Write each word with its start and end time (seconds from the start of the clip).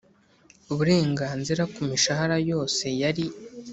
uburenganzira 0.71 1.63
ku 1.73 1.79
mishahara 1.89 2.37
yose 2.49 2.85
yari 3.01 3.25